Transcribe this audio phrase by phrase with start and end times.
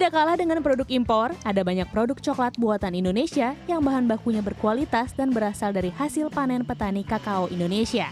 [0.00, 5.12] Tidak kalah dengan produk impor, ada banyak produk coklat buatan Indonesia yang bahan bakunya berkualitas
[5.12, 8.08] dan berasal dari hasil panen petani kakao Indonesia.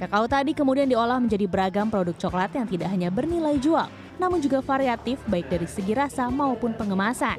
[0.00, 3.84] Kakao tadi kemudian diolah menjadi beragam produk coklat yang tidak hanya bernilai jual,
[4.16, 7.36] namun juga variatif baik dari segi rasa maupun pengemasan.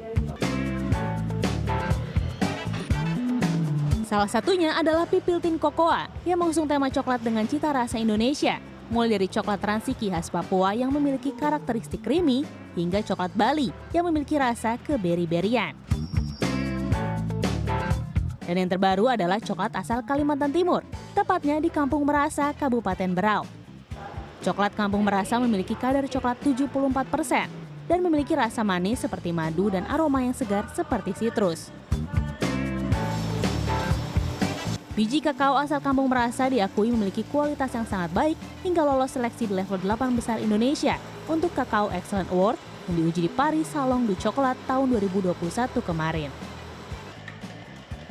[4.06, 9.30] Salah satunya adalah Pipiltin Cocoa yang mengusung tema coklat dengan cita rasa Indonesia mulai dari
[9.30, 12.42] coklat transiki khas Papua yang memiliki karakteristik creamy
[12.74, 15.78] hingga coklat Bali yang memiliki rasa keberi-berian.
[18.50, 20.82] Dan yang terbaru adalah coklat asal Kalimantan Timur,
[21.14, 23.46] tepatnya di Kampung Merasa, Kabupaten Berau.
[24.42, 27.46] Coklat Kampung Merasa memiliki kadar coklat 74%
[27.86, 31.70] dan memiliki rasa manis seperti madu dan aroma yang segar seperti sitrus.
[35.00, 39.56] Biji kakao asal Kampung Merasa diakui memiliki kualitas yang sangat baik hingga lolos seleksi di
[39.56, 44.60] level 8 besar Indonesia untuk Kakao Excellent Award yang diuji di Paris Salon du Coklat
[44.68, 45.32] tahun 2021
[45.80, 46.28] kemarin.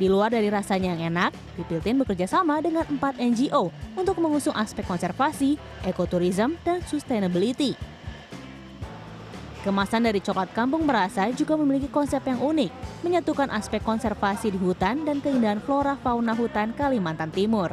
[0.02, 4.82] Di luar dari rasanya yang enak, Pipiltin bekerja sama dengan empat NGO untuk mengusung aspek
[4.82, 7.78] konservasi, ekoturism, dan sustainability.
[9.60, 15.04] Kemasan dari coklat kampung merasa juga memiliki konsep yang unik, menyatukan aspek konservasi di hutan
[15.04, 17.68] dan keindahan flora fauna hutan Kalimantan Timur.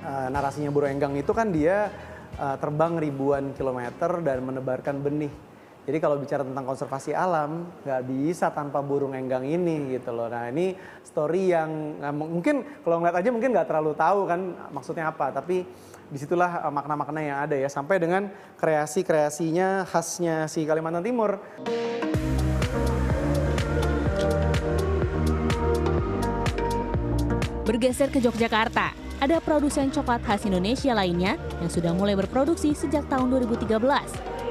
[0.00, 1.92] Uh, narasinya Buru Enggang itu kan dia
[2.40, 5.51] uh, terbang ribuan kilometer dan menebarkan benih.
[5.82, 10.30] Jadi kalau bicara tentang konservasi alam, nggak bisa tanpa burung enggang ini gitu loh.
[10.30, 15.10] Nah ini story yang nah, mungkin kalau ngeliat aja mungkin nggak terlalu tahu kan maksudnya
[15.10, 15.66] apa, tapi
[16.06, 18.30] di situlah eh, makna-makna yang ada ya sampai dengan
[18.62, 21.42] kreasi-kreasinya khasnya si Kalimantan Timur.
[27.66, 33.34] Bergeser ke Yogyakarta, ada produsen coklat khas Indonesia lainnya yang sudah mulai berproduksi sejak tahun
[33.34, 34.41] 2013.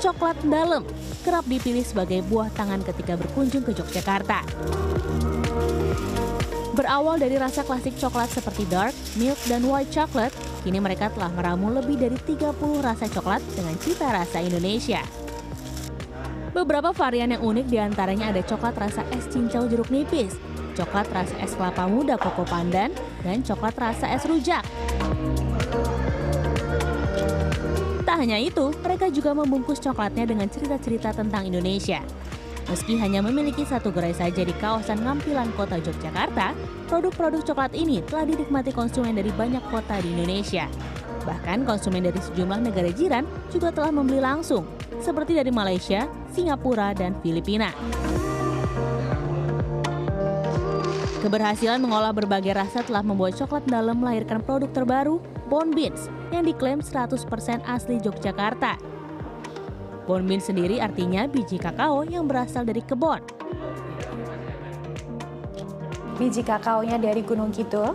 [0.00, 0.82] Coklat Dalem
[1.20, 4.42] kerap dipilih sebagai buah tangan ketika berkunjung ke Yogyakarta.
[6.72, 11.72] Berawal dari rasa klasik coklat seperti dark, milk, dan white chocolate, Kini mereka telah meramu
[11.72, 15.00] lebih dari 30 rasa coklat dengan cita rasa Indonesia.
[16.52, 20.36] Beberapa varian yang unik di antaranya ada coklat rasa es cincau jeruk nipis,
[20.76, 22.92] coklat rasa es kelapa muda koko pandan,
[23.24, 24.66] dan coklat rasa es rujak.
[28.10, 32.02] Tak hanya itu, mereka juga membungkus coklatnya dengan cerita-cerita tentang Indonesia.
[32.66, 36.50] Meski hanya memiliki satu gerai saja di kawasan Ngampilan Kota Yogyakarta,
[36.90, 40.66] produk-produk coklat ini telah dinikmati konsumen dari banyak kota di Indonesia.
[41.22, 44.66] Bahkan konsumen dari sejumlah negara jiran juga telah membeli langsung,
[44.98, 47.70] seperti dari Malaysia, Singapura, dan Filipina.
[51.20, 55.20] Keberhasilan mengolah berbagai rasa telah membuat coklat dalam melahirkan produk terbaru,
[55.52, 57.20] Bon Beans, yang diklaim 100%
[57.68, 58.90] asli Yogyakarta
[60.10, 63.22] Bonbin sendiri artinya biji kakao yang berasal dari kebon.
[66.18, 67.94] Biji kakaonya dari Gunung Kidul,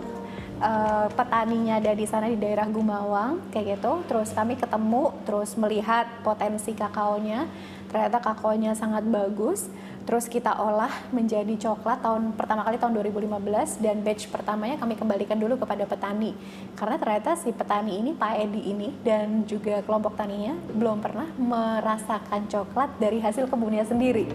[0.64, 4.00] uh, petaninya dari sana di daerah Gumawang kayak gitu.
[4.08, 7.44] Terus kami ketemu, terus melihat potensi kakaonya.
[7.88, 9.70] Ternyata kakaonya sangat bagus
[10.06, 15.34] Terus kita olah menjadi coklat tahun pertama kali tahun 2015 dan batch pertamanya kami kembalikan
[15.34, 16.30] dulu kepada petani.
[16.78, 22.46] Karena ternyata si petani ini, Pak Edi ini dan juga kelompok taninya belum pernah merasakan
[22.46, 24.30] coklat dari hasil kebunnya sendiri.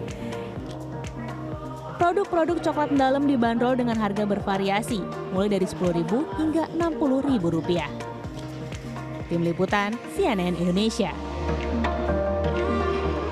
[1.96, 5.00] Produk-produk coklat dalam dibanderol dengan harga bervariasi,
[5.32, 7.80] mulai dari Rp10.000 hingga Rp60.000.
[9.32, 11.16] Tim Liputan, CNN Indonesia.